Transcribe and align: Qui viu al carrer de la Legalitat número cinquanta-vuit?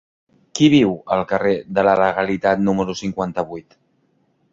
Qui 0.59 0.69
viu 0.73 0.95
al 1.15 1.19
carrer 1.31 1.51
de 1.79 1.83
la 1.87 1.93
Legalitat 1.99 2.65
número 2.69 2.97
cinquanta-vuit? 3.03 3.77